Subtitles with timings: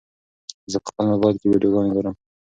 [0.71, 2.15] زه په خپل موبایل کې ویډیوګانې ګورم.